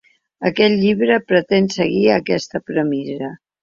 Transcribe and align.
Aquest 0.49 0.77
llibre 0.85 1.19
pretén 1.33 1.71
seguir 1.77 2.03
aquesta 2.19 2.67
premissa. 2.75 3.35